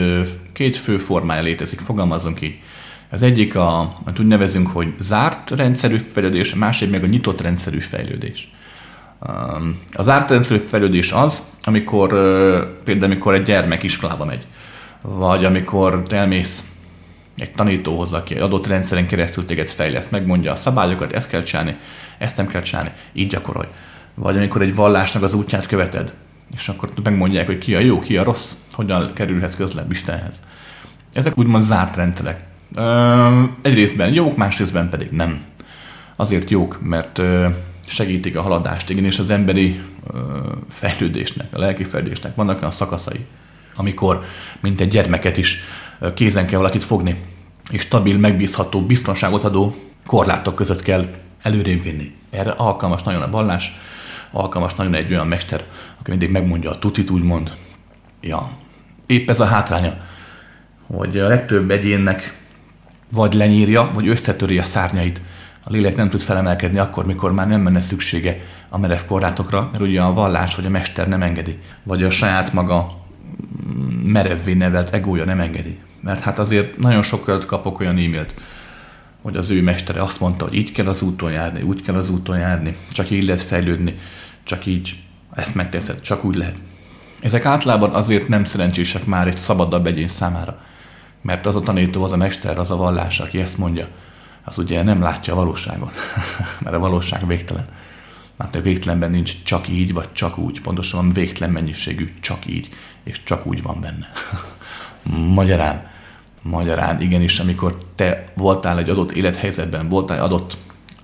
[0.53, 2.59] két fő formája létezik, fogalmazunk így.
[3.09, 7.41] Az egyik, a, amit úgy nevezünk, hogy zárt rendszerű fejlődés, a másik meg a nyitott
[7.41, 8.51] rendszerű fejlődés.
[9.93, 12.09] Az ártrendszerű fejlődés az, amikor
[12.83, 14.47] például amikor egy gyermek iskolába megy,
[15.01, 16.71] vagy amikor elmész
[17.37, 21.75] egy tanítóhoz, aki egy adott rendszeren keresztül téged fejleszt, megmondja a szabályokat, ezt kell csinálni,
[22.17, 23.67] ezt nem kell csinálni, így gyakorolj.
[24.15, 26.13] Vagy amikor egy vallásnak az útját követed,
[26.55, 30.41] és akkor megmondják, hogy ki a jó, ki a rossz, hogyan kerülhetsz közlebb Istenhez.
[31.13, 32.43] Ezek úgymond zárt rendszerek.
[33.61, 35.41] Egy részben jók, más részben pedig nem.
[36.15, 37.21] Azért jók, mert
[37.85, 39.81] segítik a haladást, igen, és az emberi
[40.69, 43.25] fejlődésnek, a lelki fejlődésnek vannak olyan szakaszai,
[43.77, 44.25] amikor,
[44.59, 45.59] mint egy gyermeket is
[46.13, 47.23] kézen kell valakit fogni,
[47.69, 51.07] és stabil, megbízható, biztonságot adó korlátok között kell
[51.41, 52.15] előrébb vinni.
[52.29, 53.77] Erre alkalmas nagyon a vallás,
[54.31, 55.63] alkalmas nagyon egy olyan mester,
[55.99, 57.51] aki mindig megmondja a tutit, úgymond.
[58.21, 58.49] Ja,
[59.05, 59.97] épp ez a hátránya,
[60.87, 62.37] hogy a legtöbb egyénnek
[63.11, 65.21] vagy lenyírja, vagy összetöri a szárnyait.
[65.63, 69.83] A lélek nem tud felemelkedni akkor, mikor már nem menne szüksége a merev korlátokra, mert
[69.83, 72.96] ugye a vallás vagy a mester nem engedi, vagy a saját maga
[74.03, 75.77] merevvé nevelt egója nem engedi.
[76.01, 78.33] Mert hát azért nagyon sokat kapok olyan e-mailt,
[79.21, 82.09] hogy az ő mestere azt mondta, hogy így kell az úton járni, úgy kell az
[82.09, 83.99] úton járni, csak így lehet fejlődni,
[84.43, 84.95] csak így
[85.33, 86.55] ezt megteszed, csak úgy lehet.
[87.19, 90.61] Ezek általában azért nem szerencsések már egy szabadabb egyén számára.
[91.21, 93.87] Mert az a tanító, az a mester, az a vallás, aki ezt mondja,
[94.43, 95.93] az ugye nem látja a valóságot.
[96.63, 97.65] mert a valóság végtelen.
[98.37, 100.61] Mert a végtelenben nincs csak így, vagy csak úgy.
[100.61, 102.69] Pontosan végtelen mennyiségű csak így,
[103.07, 104.11] és csak úgy van benne.
[105.33, 105.87] Magyarán,
[106.41, 110.57] magyarán igenis, amikor te voltál egy adott élethelyzetben, voltál adott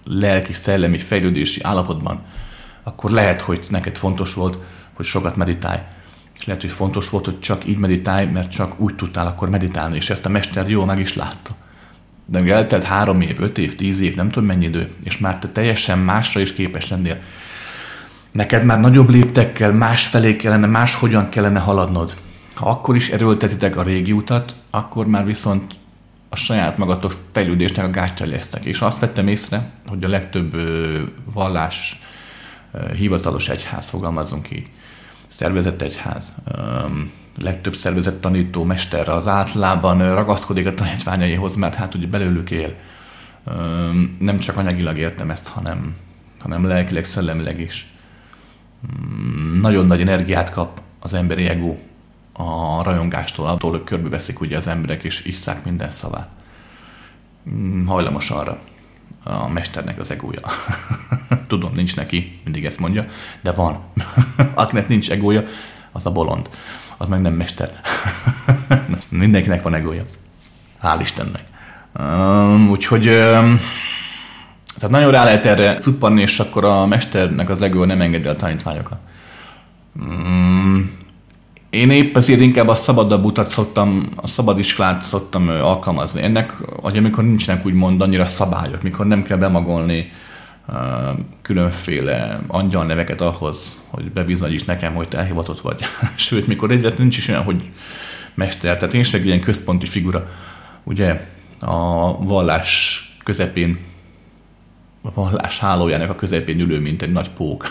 [0.05, 2.21] lelki, szellemi fejlődési állapotban,
[2.83, 4.57] akkor lehet, hogy neked fontos volt,
[4.93, 5.79] hogy sokat meditálj.
[6.39, 9.95] És lehet, hogy fontos volt, hogy csak így meditálj, mert csak úgy tudtál akkor meditálni,
[9.95, 11.55] és ezt a mester jól meg is látta.
[12.25, 15.39] De még eltelt három év, öt év, tíz év, nem tudom mennyi idő, és már
[15.39, 17.21] te teljesen másra is képes lennél.
[18.33, 22.15] Neked már nagyobb léptekkel, más felé kellene, más hogyan kellene haladnod.
[22.53, 25.73] Ha akkor is erőltetitek a régi utat, akkor már viszont
[26.29, 28.63] a saját magatok fejlődésnek a gátja lesznek.
[28.63, 30.55] És azt vettem észre, hogy a legtöbb
[31.33, 31.99] vallás
[32.95, 34.67] hivatalos egyház, fogalmazunk így,
[35.27, 36.33] szervezett egyház,
[37.41, 42.73] legtöbb szervezett tanító mester az általában ragaszkodik a tanítványaihoz, mert hát ugye belőlük él.
[44.19, 45.95] Nem csak anyagilag értem ezt, hanem,
[46.39, 47.92] hanem lelkileg, szellemileg is.
[49.61, 51.75] Nagyon nagy energiát kap az emberi ego
[52.33, 56.29] a rajongástól, attól, hogy körbeveszik ugye az emberek, és isszák minden szavát.
[57.85, 58.59] Hajlamos arra
[59.23, 60.41] a mesternek az egója.
[61.47, 63.03] Tudom, nincs neki, mindig ezt mondja,
[63.41, 63.79] de van.
[64.53, 65.43] Akinek nincs egója,
[65.91, 66.49] az a bolond.
[66.97, 67.79] Az meg nem mester.
[69.09, 70.05] Mindenkinek van egója.
[70.81, 71.43] Hál' Istennek.
[72.69, 73.07] Úgyhogy
[74.83, 78.35] tehát nagyon rá lehet erre cuppanni, és akkor a mesternek az egója nem engedi a
[78.35, 78.97] tanítványokat.
[80.01, 80.91] Um,
[81.69, 86.21] én épp ezért inkább a szabadabb utat szoktam, a szabad iskolát szoktam alkalmazni.
[86.21, 90.11] Ennek, hogy amikor nincsenek úgymond annyira szabályok, mikor nem kell bemagolni
[90.67, 90.77] uh,
[91.41, 95.83] különféle angyal neveket ahhoz, hogy bebizonyíts nekem, hogy te elhivatott vagy.
[96.15, 97.69] Sőt, mikor egyet nincs is olyan, hogy
[98.33, 100.29] mester, tehát én is egy ilyen központi figura.
[100.83, 101.27] Ugye
[101.59, 103.91] a vallás közepén,
[105.11, 107.67] vallás hálójának a közepén ülő, mint egy nagy pók.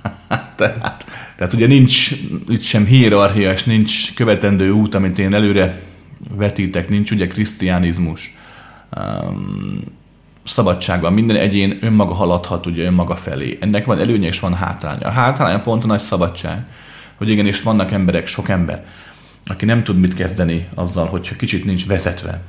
[0.56, 1.04] tehát
[1.36, 2.10] tehát ugye nincs
[2.48, 5.82] itt sem hierarchia, és nincs követendő út, amit én előre
[6.30, 8.34] vetítek, nincs ugye krisztiánizmus.
[8.96, 9.80] Um,
[10.44, 13.58] szabadságban minden egyén önmaga haladhat ugye önmaga felé.
[13.60, 15.06] Ennek van előnye és van hátránya.
[15.06, 16.66] A hátránya pont a nagy szabadság,
[17.14, 18.86] hogy igenis vannak emberek, sok ember,
[19.46, 22.42] aki nem tud mit kezdeni azzal, hogyha kicsit nincs vezetve.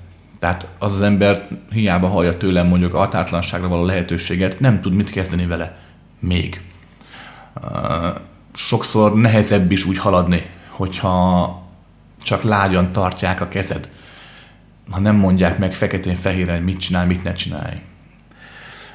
[0.46, 5.10] Tehát az az ember hiába hallja tőlem mondjuk a határtlanságra való lehetőséget, nem tud mit
[5.10, 5.78] kezdeni vele.
[6.20, 6.62] Még
[8.54, 11.64] sokszor nehezebb is úgy haladni, hogyha
[12.24, 13.90] csak lágyan tartják a kezed.
[14.90, 17.76] Ha nem mondják meg feketén-fehéren, mit csinál, mit ne csinálj.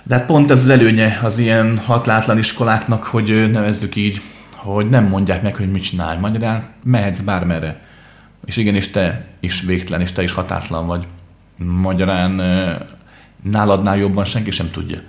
[0.02, 4.22] De hát pont ez az előnye az ilyen hatlátlan iskoláknak, hogy nevezzük így,
[4.56, 6.18] hogy nem mondják meg, hogy mit csinálj.
[6.18, 7.80] Magyarán mehetsz bármerre.
[8.44, 11.06] És igen, és te is végtelen, és te is határtlan vagy.
[11.64, 12.30] Magyarán
[13.42, 15.00] náladnál jobban senki sem tudja,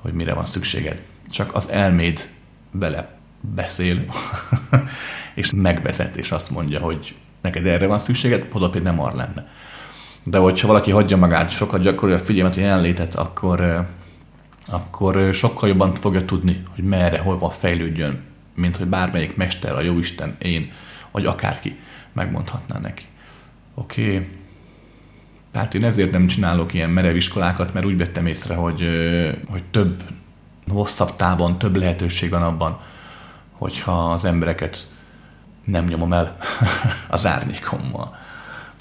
[0.00, 1.02] hogy mire van szükséged.
[1.30, 2.28] Csak az elméd
[2.70, 4.04] bele beszél,
[5.34, 9.48] és megvezet, és azt mondja, hogy neked erre van szükséged, oda nem arra lenne.
[10.22, 13.88] De hogyha valaki hagyja magát, sokat gyakorolja a figyelmet, a jelenlétet, akkor,
[14.66, 18.22] akkor sokkal jobban fogja tudni, hogy merre, hol fejlődjön,
[18.54, 20.72] mint hogy bármelyik mester, a jóisten, én,
[21.10, 21.78] vagy akárki
[22.12, 23.04] megmondhatná neki.
[23.74, 24.28] Oké, okay.
[25.54, 28.88] Tehát én ezért nem csinálok ilyen merev iskolákat, mert úgy vettem észre, hogy,
[29.50, 30.02] hogy több
[30.68, 32.80] hosszabb távon több lehetőség van abban,
[33.52, 34.86] hogyha az embereket
[35.64, 36.36] nem nyomom el
[37.08, 38.16] az árnyékommal.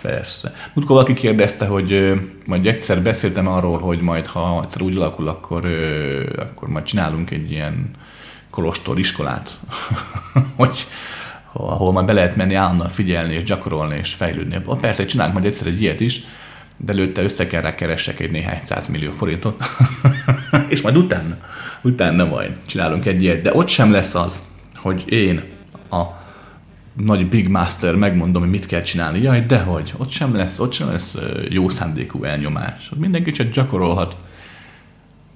[0.02, 0.54] Persze.
[0.74, 2.14] Múltkor valaki kérdezte, hogy
[2.46, 5.66] majd egyszer beszéltem arról, hogy majd ha egyszer úgy alakul, akkor,
[6.38, 7.92] akkor majd csinálunk egy ilyen
[8.50, 9.60] kolostor iskolát,
[10.56, 10.86] hogy
[11.52, 14.62] ahol majd be lehet menni állandóan figyelni és gyakorolni és fejlődni.
[14.82, 16.22] Persze, csinálunk majd egyszer egy ilyet is,
[16.78, 18.60] de előtte össze kell rá keresek egy néhány
[18.92, 19.66] millió forintot,
[20.70, 21.38] és majd utána,
[21.82, 23.42] utána majd csinálunk egy ilyet.
[23.42, 24.42] De ott sem lesz az,
[24.76, 25.44] hogy én
[25.90, 26.04] a
[26.94, 29.22] nagy Big Master megmondom, hogy mit kell csinálni.
[29.22, 31.18] Jaj, dehogy, ott sem lesz, ott sem lesz
[31.50, 32.92] jó szándékú elnyomás.
[32.96, 34.16] Mindenki csak gyakorolhat.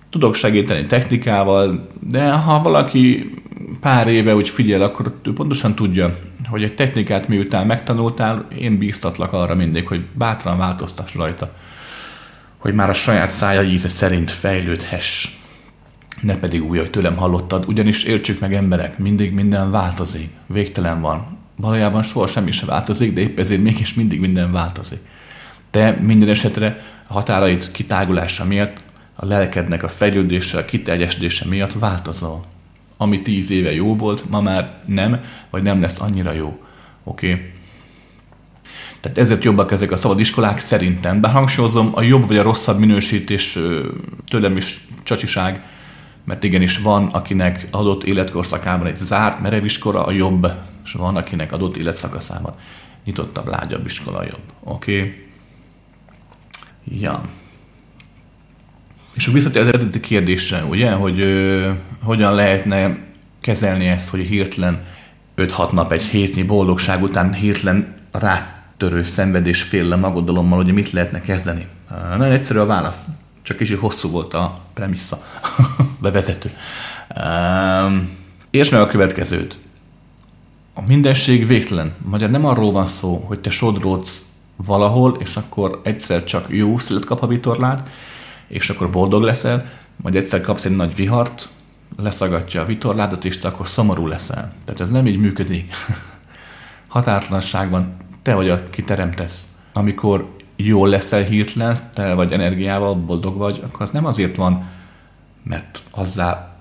[0.10, 3.34] Tudok segíteni technikával, de ha valaki
[3.80, 6.17] pár éve úgy figyel, akkor ő pontosan tudja,
[6.50, 11.54] hogy egy technikát miután megtanultál, én bíztatlak arra mindig, hogy bátran változtass rajta,
[12.58, 15.28] hogy már a saját szája íze szerint fejlődhess.
[16.22, 21.38] Ne pedig úgy, hogy tőlem hallottad, ugyanis értsük meg emberek, mindig minden változik, végtelen van.
[21.56, 25.00] Valójában soha semmi sem változik, de épp ezért mégis mindig minden változik.
[25.72, 28.84] Te minden esetre határait kitágulása miatt,
[29.19, 32.45] a lelkednek a fejlődése, a kiteljesedése miatt változol
[32.97, 36.63] ami tíz éve jó volt, ma már nem, vagy nem lesz annyira jó.
[37.03, 37.32] Oké?
[37.32, 37.51] Okay?
[38.99, 41.21] Tehát ezért jobbak ezek a szabad iskolák szerintem.
[41.21, 43.60] Bár hangsúlyozom, a jobb vagy a rosszabb minősítés
[44.27, 45.65] tőlem is csacsiság,
[46.23, 50.51] mert igenis van, akinek adott életkorszakában egy zárt, merev iskola a jobb,
[50.86, 52.56] és van, akinek adott életszakaszában
[53.06, 54.43] nyitottabb, lágyabb iskola a jobb.
[54.63, 54.99] Oké?
[54.99, 55.25] Okay?
[56.99, 57.21] Ja.
[59.17, 61.71] És akkor visszatérő az eredeti kérdésre, ugye, hogy ö,
[62.03, 62.97] hogyan lehetne
[63.41, 64.84] kezelni ezt, hogy hirtelen
[65.38, 71.67] 5-6 nap egy hétnyi boldogság után hirtelen rátörő szenvedés félle magodalommal, hogy mit lehetne kezdeni.
[72.10, 73.06] Nagyon egyszerű a válasz,
[73.41, 75.25] csak kicsit hosszú volt a premissza,
[76.01, 76.51] bevezető.
[77.15, 78.10] Um,
[78.49, 79.58] értsd meg a következőt.
[80.73, 81.93] A mindenség végtelen.
[82.06, 84.25] Magyar nem arról van szó, hogy te sodródsz
[84.56, 87.89] valahol, és akkor egyszer csak jó szület kap a vitorlát,
[88.48, 91.50] és akkor boldog leszel, majd egyszer kapsz egy nagy vihart,
[91.98, 94.54] leszagatja a vitorládat, és te akkor szomorú leszel.
[94.66, 95.74] Tehát ez nem így működik.
[96.88, 99.48] Határtlanságban te vagy, aki teremtesz.
[99.74, 104.70] Amikor jól leszel hirtelen, te vagy energiával, boldog vagy, akkor az nem azért van,
[105.44, 106.56] mert azzá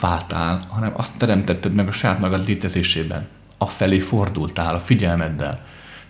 [0.00, 3.28] váltál, hanem azt teremtetted meg a saját magad létezésében.
[3.58, 5.60] Afelé fordultál a figyelmeddel.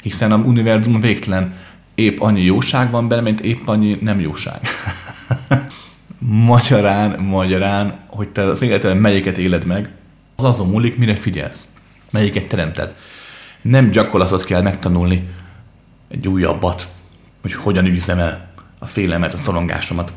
[0.03, 1.55] Hiszen a univerzum végtelen
[1.95, 4.61] épp annyi jóság van benne, mint épp annyi nem jóság.
[6.19, 9.91] magyarán, magyarán, hogy te az életben melyiket éled meg,
[10.37, 11.69] az azon múlik, mire figyelsz.
[12.11, 12.97] Melyiket teremted.
[13.63, 15.29] Nem gyakorlatot kell megtanulni
[16.09, 16.89] egy újabbat,
[17.41, 20.13] hogy hogyan űzzem el a félemet, a szorongásomat,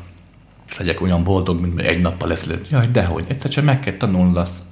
[0.68, 2.70] és legyek olyan boldog, mint egy nappal ezelőtt.
[2.70, 4.62] Jaj, dehogy, egyszer csak meg kell tanulnod azt,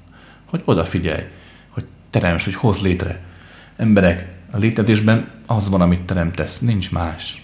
[0.45, 1.23] hogy odafigyelj,
[1.69, 3.21] hogy teremts, hogy hoz létre.
[3.77, 7.42] Emberek, a létezésben az van, amit teremtesz, nincs más.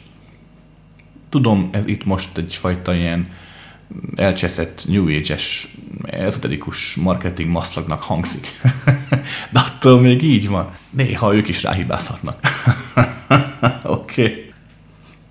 [1.29, 3.31] Tudom, ez itt most egyfajta ilyen
[4.17, 8.47] elcseszett New Age-es, ezoterikus marketing maszlagnak hangzik.
[9.53, 10.75] De attól még így van.
[10.91, 12.41] Néha ők is ráhibázhatnak.
[13.83, 14.23] Oké.
[14.23, 14.53] okay.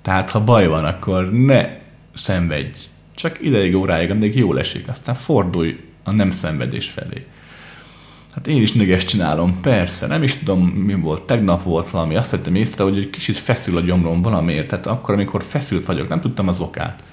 [0.02, 1.78] Tehát, ha baj van, akkor ne
[2.14, 2.72] szenvedj.
[3.16, 4.88] Csak ideig, óráig, amíg jól esik.
[4.88, 7.26] Aztán fordulj a nem szenvedés felé.
[8.38, 12.32] Hát én is nöges csinálom, persze, nem is tudom mi volt, tegnap volt valami, azt
[12.32, 16.22] vettem észre, hogy egy kicsit feszül a gyomrom valamiért, tehát akkor, amikor feszült vagyok, nem
[16.22, 17.04] tudtam az okát.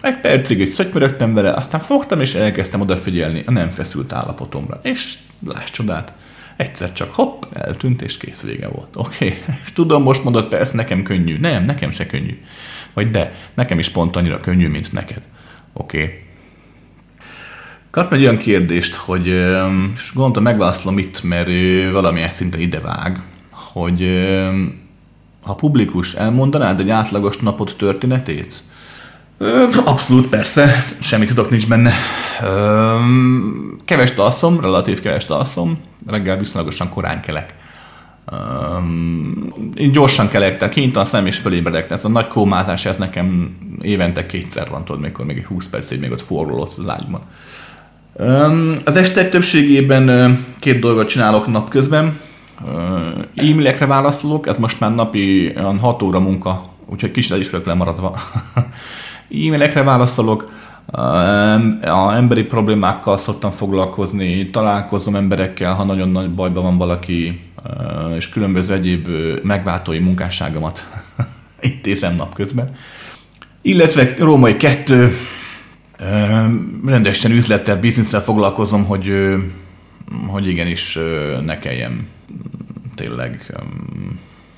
[0.00, 4.80] Egy percig is szögymörögtem vele, aztán fogtam és elkezdtem odafigyelni a nem feszült állapotomra.
[4.82, 5.14] És
[5.46, 6.12] láss csodát,
[6.56, 8.96] egyszer csak hopp, eltűnt és kész vége volt.
[8.96, 9.54] Oké, okay.
[9.64, 11.38] és tudom, most mondod, persze nekem könnyű.
[11.38, 12.40] Nem, nekem se könnyű.
[12.92, 15.22] Vagy de, nekem is pont annyira könnyű, mint neked.
[15.72, 16.02] Oké.
[16.02, 16.22] Okay.
[17.94, 19.26] Kaptam egy olyan kérdést, hogy,
[19.94, 21.48] és gondoltam megválaszolom itt, mert
[21.92, 24.26] valamilyen szinten ide vág, hogy
[25.42, 28.62] ha publikus elmondanád egy átlagos napot történetét,
[29.84, 31.92] Abszolút, persze, semmi tudok nincs benne.
[33.84, 37.54] Keves alszom, relatív keves alszom, reggel viszonylagosan korán kelek.
[39.74, 41.90] Én gyorsan kelek, tehát kénytelen és fölébredek.
[41.90, 46.10] Ez a nagy kómázás, ez nekem évente kétszer van, tudod, mikor még 20 percig még
[46.10, 47.22] ott forrolódsz az ágyban.
[48.84, 52.20] Az este többségében két dolgot csinálok napközben.
[53.34, 57.66] E-mailekre válaszolok, ez most már napi olyan 6 óra munka, úgyhogy kicsit el is vagyok
[57.66, 58.16] lemaradva.
[59.46, 60.50] E-mailekre válaszolok,
[61.82, 67.40] a emberi problémákkal szoktam foglalkozni, találkozom emberekkel, ha nagyon nagy bajban van valaki,
[68.16, 69.08] és különböző egyéb
[69.42, 70.86] megváltói munkásságomat
[71.60, 72.74] intézem napközben.
[73.62, 75.16] Illetve római kettő,
[76.84, 79.34] Rendesen üzlettel, bizniszsel foglalkozom, hogy,
[80.26, 80.98] hogy igenis
[81.44, 82.08] ne kelljen
[82.94, 83.54] tényleg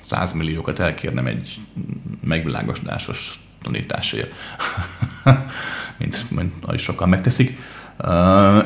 [0.05, 1.59] százmilliókat elkérnem egy
[2.23, 4.33] megvilágosdásos tanításért,
[5.99, 7.57] mint, mint ahogy sokan megteszik.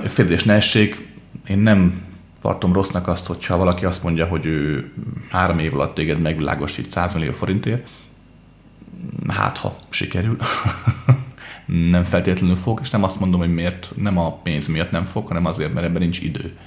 [0.03, 1.07] Félés ne essék,
[1.47, 2.01] én nem
[2.41, 4.91] tartom rossznak azt, hogyha valaki azt mondja, hogy ő
[5.29, 7.89] három év alatt téged megvilágosít 100 millió forintért,
[9.27, 10.37] hát ha sikerül.
[11.65, 15.27] nem feltétlenül fog, és nem azt mondom, hogy miért, nem a pénz miatt nem fog,
[15.27, 16.57] hanem azért, mert ebben nincs idő.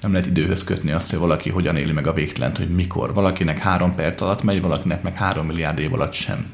[0.00, 3.14] Nem lehet időhöz kötni azt, hogy valaki hogyan éli meg a végtelent, hogy mikor.
[3.14, 6.46] Valakinek három perc alatt megy, valakinek meg három milliárd év alatt sem.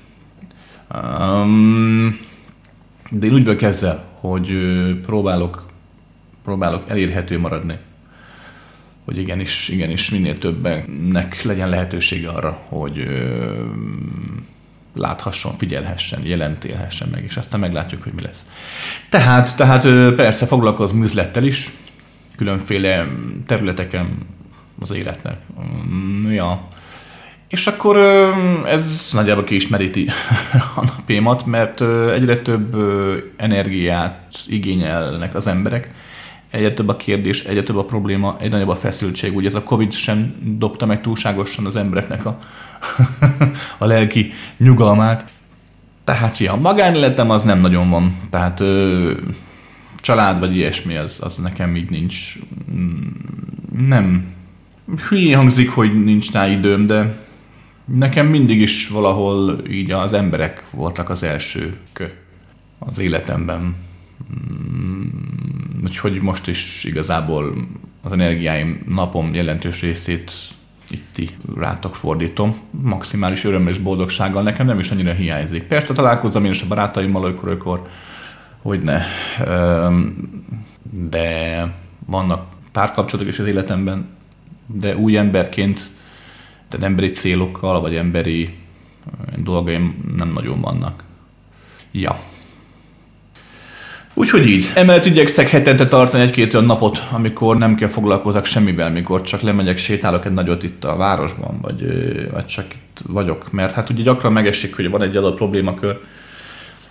[0.95, 2.19] Um,
[3.11, 4.51] de én úgy vagyok ezzel, hogy
[5.03, 5.67] próbálok,
[6.45, 7.79] próbálok elérhető maradni.
[9.05, 13.07] Hogy igenis, igenis minél többennek legyen lehetősége arra, hogy
[14.95, 18.47] láthasson, figyelhessen, jelentélhessen meg, és aztán meglátjuk, hogy mi lesz.
[19.09, 21.73] Tehát, tehát persze foglalkoz műzlettel is,
[22.37, 23.07] különféle
[23.47, 24.19] területeken
[24.81, 25.37] az életnek.
[25.91, 26.69] Mm, ja.
[27.49, 27.97] És akkor
[28.67, 30.09] ez nagyjából ki is meríti
[30.77, 32.77] a napémat, mert egyre több
[33.37, 35.95] energiát igényelnek az emberek,
[36.51, 39.37] egyre több a kérdés, egyre több a probléma, egy nagyobb a feszültség.
[39.37, 42.39] Ugye ez a Covid sem dobta meg túlságosan az embereknek a,
[43.79, 45.33] a lelki nyugalmát.
[46.05, 48.17] Tehát ja, magánéletem az nem nagyon van.
[48.31, 49.13] Tehát ö,
[49.97, 52.39] család vagy ilyesmi, az, az nekem így nincs.
[53.79, 54.35] Nem.
[55.09, 57.17] Hülyén hangzik, hogy nincs rá időm, de
[57.85, 62.07] nekem mindig is valahol így az emberek voltak az első kö
[62.79, 63.77] az életemben.
[64.35, 65.07] Mm,
[65.85, 67.55] úgyhogy most is igazából
[68.03, 70.33] az energiáim napom jelentős részét
[70.91, 72.57] itt rátok fordítom.
[72.71, 75.63] Maximális örömmel és boldogsággal nekem nem is annyira hiányzik.
[75.63, 77.89] Persze találkozom én is a barátaimmal olykor-olykor,
[78.63, 79.03] hogy ne.
[80.91, 81.75] De
[82.07, 84.09] vannak párkapcsolatok is az életemben,
[84.67, 85.91] de új emberként,
[86.69, 88.59] de emberi célokkal, vagy emberi
[89.37, 91.05] dolgaim nem nagyon vannak.
[91.91, 92.21] Ja.
[94.21, 94.71] Úgyhogy így.
[94.75, 99.77] Emellett igyekszek hetente tartani egy-két olyan napot, amikor nem kell foglalkozak semmivel, mikor csak lemegyek,
[99.77, 101.85] sétálok egy nagyot itt a városban, vagy,
[102.33, 103.53] vagy csak itt vagyok.
[103.53, 106.01] Mert hát ugye gyakran megesik, hogy van egy adott problémakör,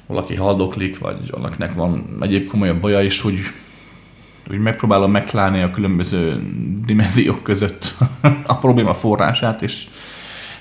[0.05, 3.39] valaki haldoklik, vagy valakinek van egyéb komolyabb baja is, úgy,
[4.51, 6.41] úgy megpróbálom megtalálni a különböző
[6.85, 7.95] dimenziók között
[8.45, 9.87] a probléma forrását, és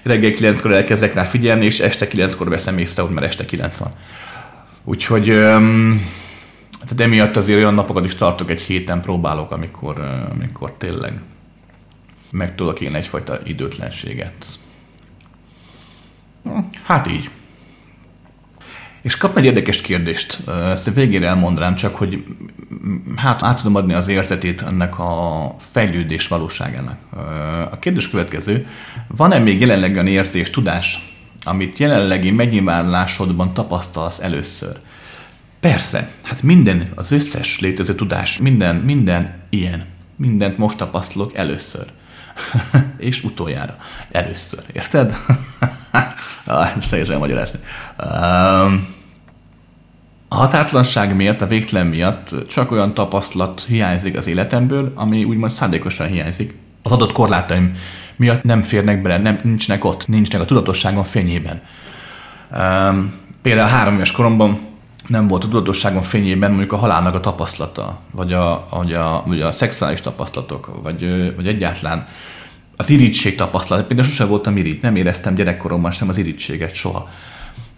[0.03, 3.93] reggel 9-kor elkezdek rá figyelni, és este 9-kor veszem észre, mert este 9 van.
[4.85, 5.29] Úgyhogy
[6.89, 11.21] tehát emiatt azért olyan napokat is tartok egy héten, próbálok, amikor, amikor tényleg
[12.31, 14.47] meg tudok élni egyfajta időtlenséget.
[16.83, 17.31] Hát így.
[19.03, 22.25] És kap egy érdekes kérdést, ezt a végére elmondanám csak, hogy
[23.17, 26.99] hát át tudom adni az érzetét ennek a fejlődés valóságának.
[27.71, 28.67] A kérdés következő,
[29.09, 34.77] van-e még jelenleg olyan érzés, tudás, amit jelenlegi megnyilvánulásodban tapasztalsz először?
[35.61, 39.85] Persze, hát minden, az összes létező tudás, minden, minden ilyen.
[40.17, 41.87] Mindent most tapasztalok először.
[42.99, 43.77] és utoljára.
[44.13, 44.63] Először.
[44.73, 45.17] Érted?
[46.45, 47.59] ah, ezt nehéz elmagyarázni.
[47.99, 48.97] Um,
[50.29, 56.07] a határtlanság miatt, a végtelen miatt csak olyan tapasztalat hiányzik az életemből, ami úgymond szándékosan
[56.07, 56.55] hiányzik.
[56.83, 57.77] Az adott korlátaim
[58.17, 61.63] miatt nem férnek bele, nem, nincsnek ott, nincsnek a tudatosságon fényében.
[62.53, 64.68] Um, például három éves koromban
[65.09, 69.41] nem volt a tudatosságon fényében mondjuk a halálnak a tapasztalata, vagy a, vagy a, vagy
[69.41, 72.07] a szexuális tapasztalatok, vagy, vagy egyáltalán
[72.77, 73.87] az irítség tapasztalat.
[73.87, 77.09] Például sosem voltam irigy, nem éreztem gyerekkoromban sem az irítséget soha.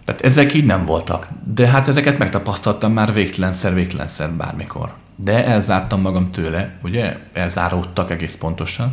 [0.05, 1.29] Tehát ezek így nem voltak.
[1.55, 4.93] De hát ezeket megtapasztaltam már végtelenszer, végtelenszer bármikor.
[5.17, 7.17] De elzártam magam tőle, ugye?
[7.33, 8.93] Elzáródtak egész pontosan.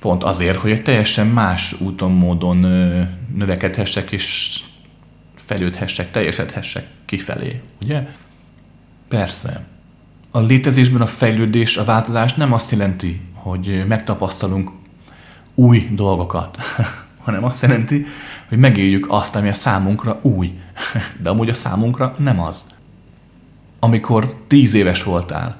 [0.00, 2.56] Pont azért, hogy egy teljesen más úton, módon
[3.34, 4.58] növekedhessek, és
[5.48, 8.06] fejlődhessek, teljesedhessek kifelé, ugye?
[9.08, 9.64] Persze.
[10.30, 14.70] A létezésben a fejlődés, a változás nem azt jelenti, hogy megtapasztalunk
[15.54, 16.58] új dolgokat,
[17.24, 18.06] hanem azt jelenti,
[18.48, 20.58] hogy megéljük azt, ami a számunkra új.
[21.22, 22.64] De amúgy a számunkra nem az.
[23.78, 25.56] Amikor 10 éves voltál,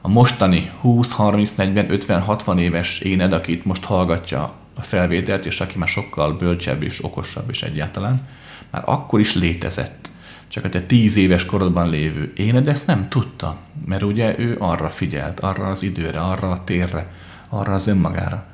[0.00, 5.60] a mostani 20, 30, 40, 50, 60 éves éned, akit most hallgatja a felvételt, és
[5.60, 8.28] aki már sokkal bölcsebb és okosabb is egyáltalán,
[8.70, 10.10] már akkor is létezett.
[10.48, 13.56] Csak a te tíz éves korodban lévő éned ezt nem tudta,
[13.86, 17.12] mert ugye ő arra figyelt, arra az időre, arra a térre,
[17.48, 18.44] arra az önmagára.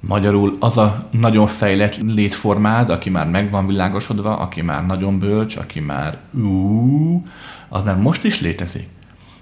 [0.00, 5.56] Magyarul az a nagyon fejlett létformád, aki már meg van világosodva, aki már nagyon bölcs,
[5.56, 7.26] aki már ú,
[7.68, 8.88] az nem most is létezik.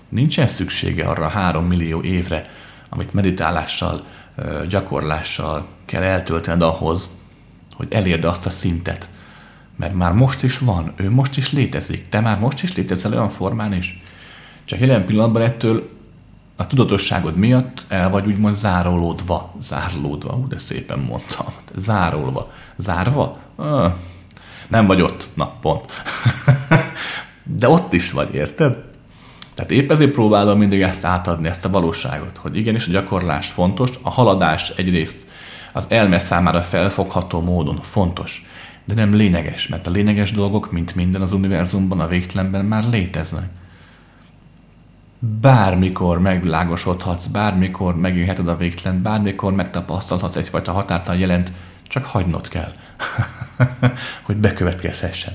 [0.08, 2.50] Nincsen szüksége arra három millió évre,
[2.88, 4.04] amit meditálással,
[4.68, 7.10] gyakorlással kell eltöltened ahhoz,
[7.74, 9.08] hogy elérd azt a szintet.
[9.76, 13.28] Mert már most is van, ő most is létezik, te már most is létezel olyan
[13.28, 14.02] formán is.
[14.64, 15.90] Csak jelen pillanatban ettől
[16.56, 19.54] a tudatosságod miatt el vagy úgymond zárolódva.
[19.60, 21.46] Zárlódva, úgy de szépen mondtam.
[21.74, 22.52] Zárolva.
[22.76, 23.38] Zárva?
[24.68, 25.28] Nem vagy ott.
[25.34, 25.92] Na, pont.
[27.60, 28.76] de ott is vagy, érted?
[29.54, 33.90] Tehát épp ezért próbálom mindig ezt átadni, ezt a valóságot, hogy igenis a gyakorlás fontos,
[34.02, 35.26] a haladás egyrészt
[35.72, 38.46] az elme számára felfogható módon fontos,
[38.84, 43.48] de nem lényeges, mert a lényeges dolgok, mint minden az univerzumban, a végtelenben már léteznek.
[45.18, 51.52] Bármikor megvilágosodhatsz, bármikor megélheted a végtelen, bármikor megtapasztalhatsz egyfajta határtalan jelent,
[51.88, 52.72] csak hagynod kell,
[54.26, 55.32] hogy bekövetkezhessen.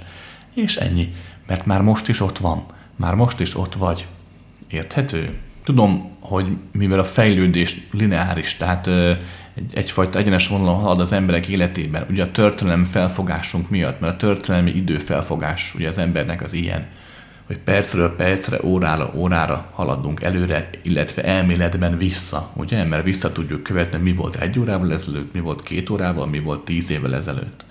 [0.54, 1.16] És ennyi,
[1.48, 2.66] mert már most is ott van
[3.00, 4.08] már most is ott vagy.
[4.68, 5.38] Érthető?
[5.64, 8.90] Tudom, hogy mivel a fejlődés lineáris, tehát
[9.60, 14.18] egy, egyfajta egyenes vonalon halad az emberek életében, ugye a történelem felfogásunk miatt, mert a
[14.18, 16.88] történelmi időfelfogás ugye az embernek az ilyen,
[17.46, 22.84] hogy percről percre, órára, órára haladunk előre, illetve elméletben vissza, ugye?
[22.84, 26.66] Mert vissza tudjuk követni, mi volt egy órával ezelőtt, mi volt két órával, mi volt
[26.66, 27.66] tíz évvel ezelőtt.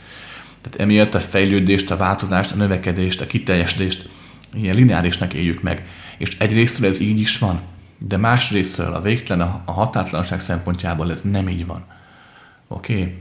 [0.60, 4.08] Tehát emiatt a fejlődést, a változást, a növekedést, a kiteljesedést
[4.54, 5.86] ilyen lineárisnak éljük meg.
[6.18, 7.60] És egyrésztről ez így is van,
[7.98, 11.84] de másrésztről a végtelen, a határtlanság szempontjából ez nem így van.
[12.68, 12.92] Oké?
[12.92, 13.18] Okay?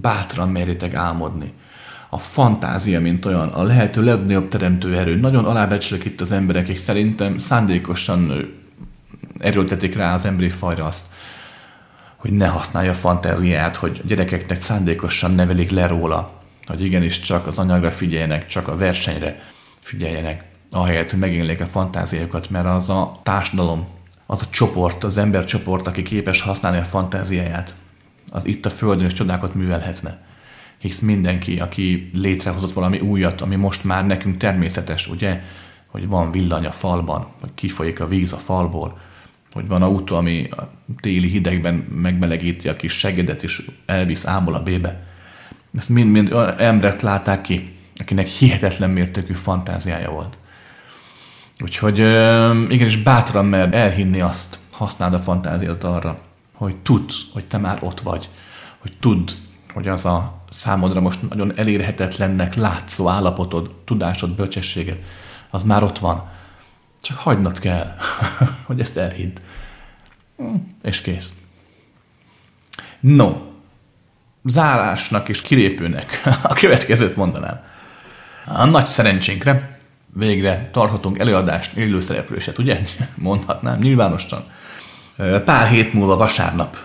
[0.00, 1.52] Bátran merjétek álmodni.
[2.08, 5.16] A fantázia, mint olyan, a lehető legnagyobb teremtő erő.
[5.16, 8.50] Nagyon alábecsülök itt az emberek, és szerintem szándékosan
[9.38, 11.06] erőltetik rá az emberi fajra azt,
[12.16, 17.46] hogy ne használja a fantáziát, hogy a gyerekeknek szándékosan nevelik le róla, hogy igenis csak
[17.46, 19.42] az anyagra figyeljenek, csak a versenyre
[19.80, 20.44] figyeljenek
[20.74, 23.86] ahelyett, hogy megélék a fantáziájukat, mert az a társadalom,
[24.34, 27.74] az a csoport, az embercsoport, aki képes használni a fantáziáját,
[28.30, 30.18] az itt a Földön is csodákat művelhetne.
[30.78, 35.40] Hisz mindenki, aki létrehozott valami újat, ami most már nekünk természetes, ugye,
[35.86, 38.98] hogy van villany a falban, vagy kifolyik a víz a falból,
[39.52, 40.70] hogy van autó, ami a
[41.00, 45.02] téli hidegben megmelegíti a kis segedet, és elvisz A-ból a B-be.
[45.76, 50.38] Ezt mind-mind emberek látták ki, akinek hihetetlen mértékű fantáziája volt.
[51.62, 51.98] Úgyhogy
[52.68, 56.18] igenis bátran mer elhinni azt, használd a fantáziát arra,
[56.54, 58.30] hogy tudd, hogy te már ott vagy,
[58.78, 59.30] hogy tudd,
[59.72, 64.98] hogy az a számodra most nagyon elérhetetlennek látszó állapotod, tudásod, bölcsességed,
[65.50, 66.30] az már ott van.
[67.02, 67.94] Csak hagynod kell,
[68.66, 69.36] hogy ezt elhidd.
[70.36, 71.32] Hm, és kész.
[73.00, 73.36] No,
[74.44, 77.60] zárásnak és kilépőnek a következőt mondanám.
[78.46, 79.73] A nagy szerencsénkre
[80.14, 82.80] végre tarthatunk előadást élőszereplőset, ugye?
[83.14, 84.44] Mondhatnám nyilvánosan.
[85.44, 86.76] Pár hét múlva vasárnap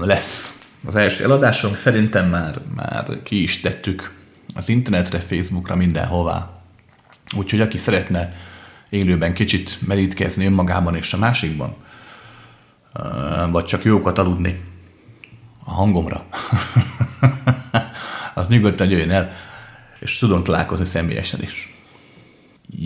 [0.00, 1.76] lesz az első eladásunk.
[1.76, 4.12] Szerintem már, már ki is tettük
[4.54, 6.50] az internetre, Facebookra, mindenhová.
[7.36, 8.36] Úgyhogy aki szeretne
[8.90, 11.74] élőben kicsit merítkezni önmagában és a másikban,
[13.50, 14.60] vagy csak jókat aludni
[15.64, 16.24] a hangomra,
[18.34, 19.36] az nyugodtan jöjjön el,
[19.98, 21.73] és tudom találkozni személyesen is.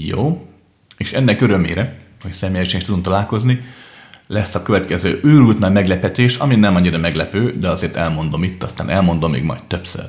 [0.07, 0.47] Jó.
[0.97, 3.65] És ennek örömére, hogy személyesen is tudunk találkozni,
[4.27, 8.89] lesz a következő őrült nagy meglepetés, ami nem annyira meglepő, de azért elmondom itt, aztán
[8.89, 10.05] elmondom még majd többször.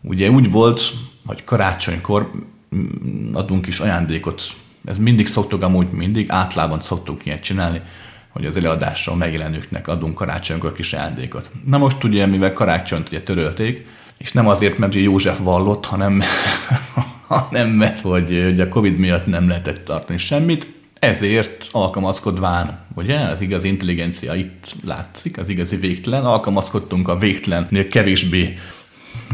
[0.00, 0.82] Ugye úgy volt,
[1.26, 2.30] hogy karácsonykor
[2.76, 4.42] mm, adunk is ajándékot.
[4.84, 7.80] Ez mindig szoktuk, amúgy mindig, átlában szoktuk ilyet csinálni,
[8.28, 11.50] hogy az előadáson megjelenőknek adunk karácsonykor kis ajándékot.
[11.64, 13.86] Na most ugye, mivel karácsonyt ugye törölték,
[14.18, 16.22] és nem azért, mert József vallott, hanem
[17.30, 20.66] hanem mert hogy, hogy a Covid miatt nem lehetett tartani semmit,
[20.98, 28.58] ezért alkalmazkodván, ugye, az igazi intelligencia itt látszik, az igazi végtelen, alkalmazkodtunk a végtelennél kevésbé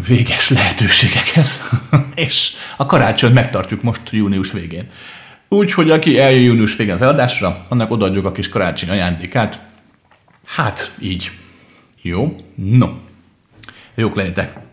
[0.07, 1.63] véges lehetőségekhez,
[2.27, 4.91] és a karácsonyt megtartjuk most június végén.
[5.49, 9.61] Úgyhogy aki eljön június végén az eladásra, annak odaadjuk a kis karácsony ajándékát.
[10.45, 11.31] Hát, így.
[12.03, 12.37] Jó?
[12.55, 12.89] No.
[13.95, 14.66] Jók legyetek.